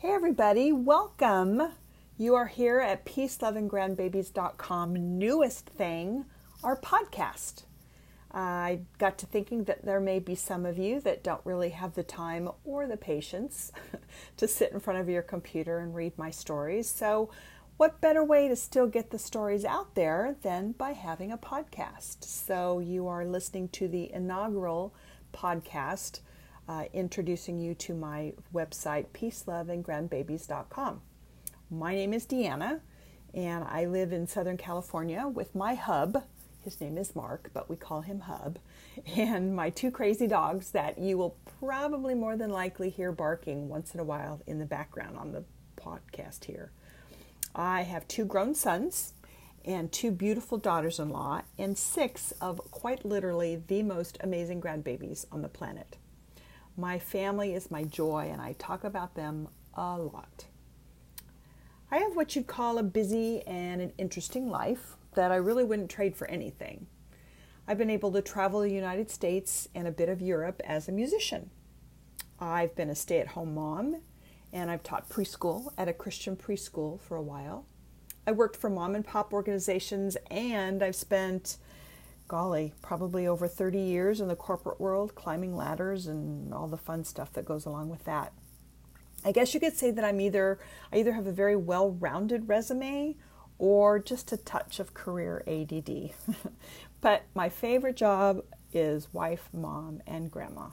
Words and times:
Hey, 0.00 0.12
everybody, 0.12 0.72
welcome. 0.72 1.60
You 2.16 2.34
are 2.34 2.46
here 2.46 2.80
at 2.80 3.04
peaceloveandgrandbabies.com. 3.04 5.18
Newest 5.18 5.66
thing, 5.66 6.24
our 6.64 6.80
podcast. 6.80 7.64
Uh, 8.32 8.38
I 8.38 8.80
got 8.96 9.18
to 9.18 9.26
thinking 9.26 9.64
that 9.64 9.84
there 9.84 10.00
may 10.00 10.18
be 10.18 10.34
some 10.34 10.64
of 10.64 10.78
you 10.78 11.02
that 11.02 11.22
don't 11.22 11.44
really 11.44 11.68
have 11.68 11.96
the 11.96 12.02
time 12.02 12.48
or 12.64 12.86
the 12.86 12.96
patience 12.96 13.72
to 14.38 14.48
sit 14.48 14.72
in 14.72 14.80
front 14.80 15.00
of 15.00 15.08
your 15.10 15.20
computer 15.20 15.80
and 15.80 15.94
read 15.94 16.16
my 16.16 16.30
stories. 16.30 16.88
So, 16.88 17.28
what 17.76 18.00
better 18.00 18.24
way 18.24 18.48
to 18.48 18.56
still 18.56 18.86
get 18.86 19.10
the 19.10 19.18
stories 19.18 19.66
out 19.66 19.96
there 19.96 20.34
than 20.40 20.72
by 20.72 20.92
having 20.92 21.30
a 21.30 21.36
podcast? 21.36 22.24
So, 22.24 22.78
you 22.78 23.06
are 23.06 23.26
listening 23.26 23.68
to 23.72 23.86
the 23.86 24.10
inaugural 24.10 24.94
podcast 25.34 26.20
uh, 26.70 26.84
introducing 26.92 27.58
you 27.58 27.74
to 27.74 27.92
my 27.94 28.32
website, 28.54 29.06
peaceloveandgrandbabies.com. 29.12 31.00
My 31.68 31.94
name 31.96 32.14
is 32.14 32.24
Deanna, 32.26 32.78
and 33.34 33.64
I 33.64 33.86
live 33.86 34.12
in 34.12 34.28
Southern 34.28 34.56
California 34.56 35.26
with 35.26 35.52
my 35.52 35.74
hub. 35.74 36.22
His 36.62 36.80
name 36.80 36.96
is 36.96 37.16
Mark, 37.16 37.50
but 37.52 37.68
we 37.68 37.74
call 37.74 38.02
him 38.02 38.20
Hub, 38.20 38.60
and 39.16 39.56
my 39.56 39.70
two 39.70 39.90
crazy 39.90 40.28
dogs 40.28 40.70
that 40.70 40.96
you 40.96 41.18
will 41.18 41.36
probably 41.58 42.14
more 42.14 42.36
than 42.36 42.50
likely 42.50 42.88
hear 42.88 43.10
barking 43.10 43.68
once 43.68 43.92
in 43.92 43.98
a 43.98 44.04
while 44.04 44.40
in 44.46 44.60
the 44.60 44.64
background 44.64 45.16
on 45.16 45.32
the 45.32 45.42
podcast 45.76 46.44
here. 46.44 46.70
I 47.52 47.82
have 47.82 48.06
two 48.06 48.24
grown 48.24 48.54
sons 48.54 49.14
and 49.64 49.90
two 49.90 50.12
beautiful 50.12 50.56
daughters 50.56 51.00
in 51.00 51.08
law, 51.10 51.42
and 51.58 51.76
six 51.76 52.32
of 52.40 52.60
quite 52.70 53.04
literally 53.04 53.60
the 53.66 53.82
most 53.82 54.18
amazing 54.20 54.60
grandbabies 54.60 55.26
on 55.32 55.42
the 55.42 55.48
planet. 55.48 55.96
My 56.76 56.98
family 56.98 57.54
is 57.54 57.70
my 57.70 57.84
joy, 57.84 58.28
and 58.32 58.40
I 58.40 58.54
talk 58.54 58.84
about 58.84 59.14
them 59.14 59.48
a 59.74 59.98
lot. 59.98 60.46
I 61.90 61.98
have 61.98 62.14
what 62.14 62.36
you'd 62.36 62.46
call 62.46 62.78
a 62.78 62.82
busy 62.82 63.42
and 63.46 63.80
an 63.80 63.92
interesting 63.98 64.48
life 64.48 64.96
that 65.14 65.32
I 65.32 65.36
really 65.36 65.64
wouldn't 65.64 65.90
trade 65.90 66.16
for 66.16 66.28
anything. 66.28 66.86
I've 67.66 67.78
been 67.78 67.90
able 67.90 68.12
to 68.12 68.22
travel 68.22 68.60
the 68.60 68.70
United 68.70 69.10
States 69.10 69.68
and 69.74 69.86
a 69.86 69.92
bit 69.92 70.08
of 70.08 70.20
Europe 70.20 70.60
as 70.64 70.88
a 70.88 70.92
musician. 70.92 71.50
I've 72.38 72.74
been 72.74 72.90
a 72.90 72.94
stay 72.94 73.20
at 73.20 73.28
home 73.28 73.54
mom 73.54 74.00
and 74.52 74.70
I've 74.70 74.82
taught 74.82 75.08
preschool 75.08 75.72
at 75.76 75.88
a 75.88 75.92
Christian 75.92 76.36
preschool 76.36 77.00
for 77.00 77.16
a 77.16 77.22
while. 77.22 77.66
I 78.26 78.32
worked 78.32 78.56
for 78.56 78.70
mom 78.70 78.94
and 78.94 79.04
pop 79.04 79.32
organizations 79.32 80.16
and 80.30 80.82
I've 80.82 80.96
spent, 80.96 81.58
golly, 82.30 82.72
probably 82.80 83.26
over 83.26 83.48
30 83.48 83.80
years 83.80 84.20
in 84.20 84.28
the 84.28 84.36
corporate 84.36 84.80
world 84.80 85.16
climbing 85.16 85.56
ladders 85.56 86.06
and 86.06 86.54
all 86.54 86.68
the 86.68 86.76
fun 86.76 87.02
stuff 87.02 87.32
that 87.32 87.44
goes 87.44 87.66
along 87.66 87.88
with 87.88 88.04
that. 88.04 88.32
I 89.24 89.32
guess 89.32 89.52
you 89.52 89.58
could 89.58 89.76
say 89.76 89.90
that 89.90 90.04
I'm 90.04 90.20
either 90.20 90.60
I 90.92 90.98
either 90.98 91.14
have 91.14 91.26
a 91.26 91.32
very 91.32 91.56
well-rounded 91.56 92.48
resume 92.48 93.16
or 93.58 93.98
just 93.98 94.30
a 94.30 94.36
touch 94.36 94.78
of 94.78 94.94
career 94.94 95.42
ADD. 95.48 96.12
but 97.00 97.24
my 97.34 97.48
favorite 97.48 97.96
job 97.96 98.44
is 98.72 99.12
wife, 99.12 99.48
mom, 99.52 100.00
and 100.06 100.30
grandma. 100.30 100.68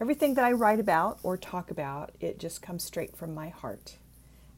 Everything 0.00 0.34
that 0.34 0.44
I 0.44 0.52
write 0.52 0.78
about 0.78 1.18
or 1.24 1.36
talk 1.36 1.72
about, 1.72 2.12
it 2.20 2.38
just 2.38 2.62
comes 2.62 2.84
straight 2.84 3.16
from 3.16 3.34
my 3.34 3.48
heart. 3.48 3.96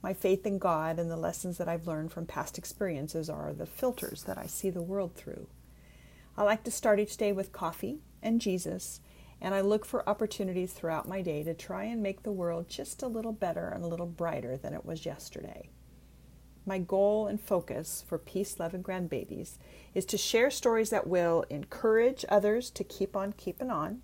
My 0.03 0.13
faith 0.13 0.45
in 0.45 0.59
God 0.59 0.99
and 0.99 1.11
the 1.11 1.17
lessons 1.17 1.57
that 1.57 1.69
I've 1.69 1.87
learned 1.87 2.13
from 2.13 2.27
past 2.27 2.59
experiences 2.59 3.31
are 3.31 3.55
the 3.55 3.65
filters 3.65 4.25
that 4.25 4.37
I 4.37 4.45
see 4.45 4.69
the 4.69 4.83
world 4.83 5.15
through. 5.15 5.47
I 6.39 6.45
like 6.45 6.63
to 6.65 6.71
start 6.71 7.01
each 7.01 7.17
day 7.17 7.33
with 7.33 7.51
coffee 7.51 7.99
and 8.23 8.41
Jesus 8.41 9.01
and 9.41 9.57
I 9.57 9.61
look 9.61 9.85
for 9.85 10.09
opportunities 10.09 10.73
throughout 10.73 11.09
my 11.09 11.21
day 11.21 11.43
to 11.43 11.53
try 11.53 11.83
and 11.83 12.01
make 12.01 12.23
the 12.23 12.31
world 12.31 12.69
just 12.69 13.03
a 13.03 13.09
little 13.09 13.33
better 13.33 13.71
and 13.71 13.83
a 13.83 13.89
little 13.89 14.07
brighter 14.07 14.57
than 14.57 14.73
it 14.73 14.87
was 14.87 15.05
yesterday. 15.05 15.69
My 16.65 16.79
goal 16.79 17.27
and 17.27 17.41
focus 17.41 18.05
for 18.07 18.19
Peace, 18.19 18.61
Love, 18.61 18.73
and 18.73 18.85
Grandbabies 18.85 19.59
is 19.95 20.05
to 20.05 20.17
share 20.17 20.49
stories 20.49 20.91
that 20.91 21.09
will 21.09 21.45
encourage 21.51 22.25
others 22.29 22.71
to 22.71 22.85
keep 22.85 23.17
on 23.17 23.33
keeping 23.33 23.71
on, 23.71 24.03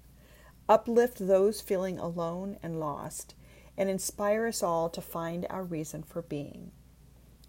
uplift 0.69 1.29
those 1.29 1.61
feeling 1.61 2.01
alone 2.01 2.59
and 2.65 2.81
lost, 2.81 3.37
and 3.77 3.89
inspire 3.89 4.49
us 4.49 4.61
all 4.61 4.91
to 4.91 5.01
find 5.01 5.47
our 5.51 5.63
reason 5.63 6.03
for 6.03 6.23
being. 6.23 6.73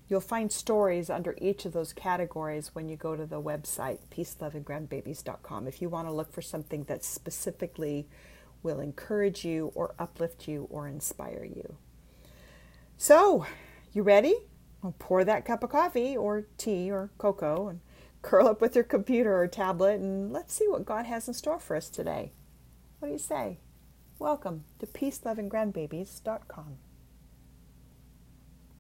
You'll 0.08 0.22
find 0.22 0.52
stories 0.52 1.10
under 1.10 1.36
each 1.42 1.66
of 1.66 1.74
those 1.74 1.92
categories 1.92 2.76
when 2.76 2.88
you 2.90 2.96
go 2.96 3.16
to 3.16 3.26
the 3.26 3.42
website, 3.42 4.00
peaceloveandgrandbabies.com, 4.16 5.68
if 5.68 5.82
you 5.82 5.90
want 5.90 6.08
to 6.08 6.14
look 6.14 6.32
for 6.32 6.44
something 6.44 6.84
that 6.84 7.04
specifically 7.04 8.08
will 8.62 8.80
encourage 8.80 9.44
you 9.44 9.72
or 9.74 9.96
uplift 9.98 10.48
you 10.48 10.68
or 10.70 10.88
inspire 10.88 11.44
you. 11.44 11.78
So, 12.98 13.46
you 13.94 14.04
ready? 14.04 14.36
Well, 14.82 14.94
pour 15.00 15.24
that 15.24 15.46
cup 15.46 15.64
of 15.64 15.72
coffee 15.72 16.16
or 16.16 16.46
tea 16.58 16.92
or 16.92 17.10
cocoa 17.18 17.70
and 17.70 17.80
curl 18.22 18.48
up 18.48 18.62
with 18.62 18.76
your 18.76 18.84
computer 18.84 19.40
or 19.40 19.48
tablet 19.48 20.00
and 20.00 20.32
let's 20.32 20.54
see 20.54 20.68
what 20.68 20.86
God 20.86 21.06
has 21.06 21.28
in 21.28 21.34
store 21.34 21.60
for 21.60 21.76
us 21.76 21.90
today. 21.90 22.32
What 23.00 23.08
do 23.08 23.14
you 23.14 23.20
say? 23.20 23.58
Welcome 24.20 24.66
to 24.80 24.86
peaceloveandgrandbabies.com. 24.86 26.78